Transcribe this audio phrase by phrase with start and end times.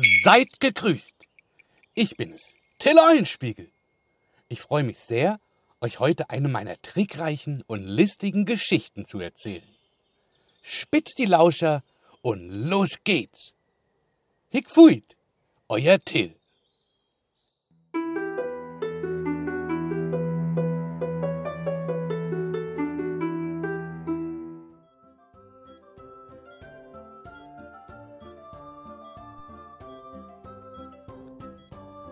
[0.00, 1.14] Seid gegrüßt.
[1.94, 3.68] Ich bin es, Till Eulenspiegel.
[4.48, 5.40] Ich freue mich sehr,
[5.80, 9.68] euch heute eine meiner trickreichen und listigen Geschichten zu erzählen.
[10.62, 11.82] Spitzt die Lauscher
[12.22, 13.54] und los geht's.
[14.50, 15.16] Hick fuit,
[15.68, 16.37] euer Till.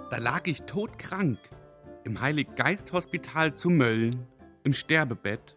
[0.09, 1.39] Da lag ich todkrank
[2.05, 4.29] im Heilig-Geist-Hospital zu Mölln
[4.63, 5.57] im Sterbebett.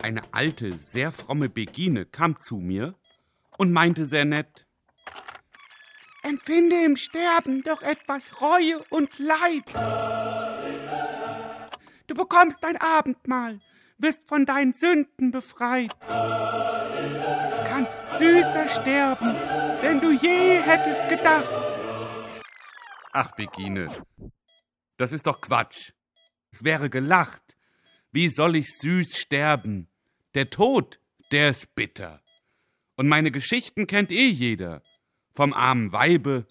[0.00, 2.94] Eine alte, sehr fromme Begine kam zu mir
[3.58, 4.66] und meinte sehr nett:
[6.22, 9.64] Empfinde im Sterben doch etwas Reue und Leid.
[12.06, 13.60] Du bekommst dein Abendmahl,
[13.98, 15.94] wirst von deinen Sünden befreit.
[17.66, 19.36] Kannst süßer sterben,
[19.82, 21.52] denn du je hättest gedacht.
[23.12, 23.88] Ach, Begine,
[24.96, 25.92] das ist doch Quatsch.
[26.50, 27.56] Es wäre gelacht.
[28.12, 29.88] Wie soll ich süß sterben?
[30.34, 32.22] Der Tod, der ist bitter.
[32.96, 34.82] Und meine Geschichten kennt eh jeder.
[35.30, 36.46] Vom armen Weibe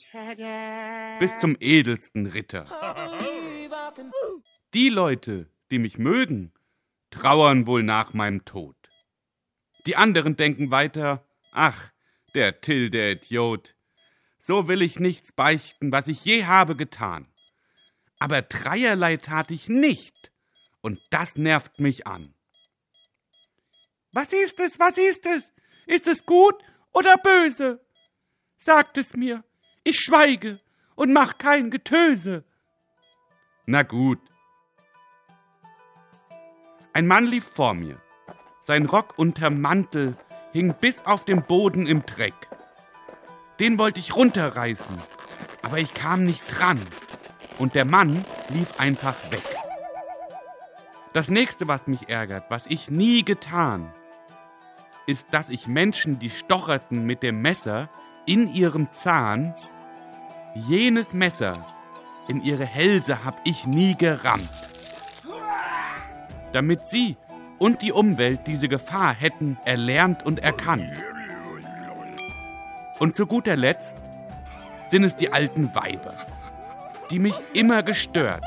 [1.20, 2.66] bis zum edelsten Ritter.
[4.74, 6.54] Die Leute, die mich mögen,
[7.10, 8.76] trauern wohl nach meinem Tod.
[9.86, 11.92] Die anderen denken weiter, ach,
[12.34, 13.76] der Till, der Idiot,
[14.40, 17.28] so will ich nichts beichten, was ich je habe getan.
[18.20, 20.32] Aber dreierlei tat ich nicht,
[20.82, 22.34] und das nervt mich an.
[24.12, 25.54] Was ist es, was ist es?
[25.86, 26.56] Ist es gut
[26.94, 27.86] oder böse?
[28.58, 29.44] Sagt es mir,
[29.84, 30.60] ich schweige
[30.96, 32.44] und mach kein Getöse.
[33.66, 34.20] Na gut.
[36.94, 38.02] Ein Mann lief vor mir.
[38.64, 40.18] Sein Rock unterm Mantel
[40.52, 42.50] hing bis auf den Boden im Dreck.
[43.60, 45.02] Den wollte ich runterreißen,
[45.62, 46.80] aber ich kam nicht dran.
[47.58, 49.42] Und der Mann lief einfach weg.
[51.14, 53.92] Das nächste, was mich ärgert, was ich nie getan,
[55.08, 57.90] ist, dass ich Menschen, die stocherten mit dem Messer
[58.28, 59.56] in ihrem Zahn,
[60.54, 61.54] jenes Messer
[62.28, 64.50] in ihre Hälse hab ich nie gerammt.
[66.52, 67.18] Damit sie
[67.58, 70.92] und die Umwelt diese Gefahr hätten erlernt und erkannt.
[73.00, 73.96] Und zu guter Letzt
[74.88, 76.16] sind es die alten Weiber,
[77.12, 78.44] die mich immer gestört.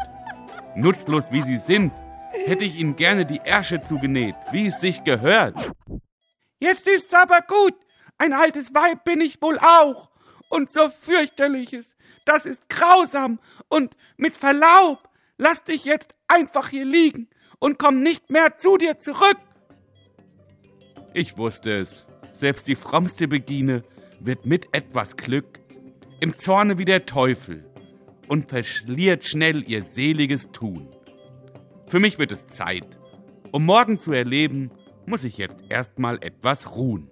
[0.74, 1.92] Nutzlos wie sie sind,
[2.32, 5.70] hätte ich ihnen gerne die Ärsche zugenäht, wie es sich gehört.
[6.58, 7.74] Jetzt ist's aber gut,
[8.18, 10.10] ein altes Weib bin ich wohl auch.
[10.48, 13.38] Und so fürchterliches, das ist grausam.
[13.68, 15.08] Und mit Verlaub,
[15.38, 17.28] lass dich jetzt einfach hier liegen
[17.60, 19.38] und komm nicht mehr zu dir zurück.
[21.14, 22.04] Ich wusste es.
[22.32, 23.84] Selbst die frommste Begine
[24.20, 25.60] wird mit etwas Glück
[26.20, 27.64] im Zorne wie der Teufel
[28.28, 30.88] und verschliert schnell ihr seliges Tun.
[31.86, 32.98] Für mich wird es Zeit.
[33.52, 34.70] Um morgen zu erleben,
[35.06, 37.10] muss ich jetzt erstmal etwas ruhen.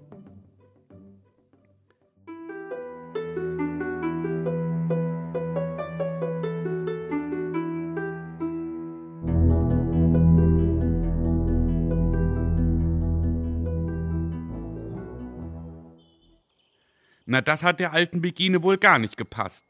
[17.31, 19.67] Na, das hat der alten Begine wohl gar nicht gepasst.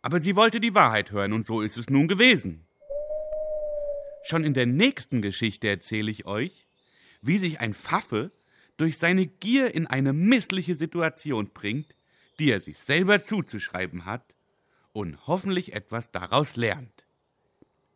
[0.00, 2.66] Aber sie wollte die Wahrheit hören und so ist es nun gewesen.
[4.24, 6.64] Schon in der nächsten Geschichte erzähle ich euch,
[7.20, 8.30] wie sich ein Pfaffe
[8.78, 11.94] durch seine Gier in eine missliche Situation bringt,
[12.38, 14.24] die er sich selber zuzuschreiben hat
[14.94, 17.04] und hoffentlich etwas daraus lernt.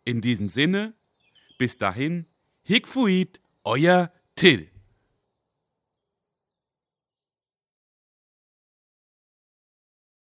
[0.04, 0.92] In diesem Sinne,
[1.56, 2.26] bis dahin,
[2.64, 4.71] Hickfuit, euer Till.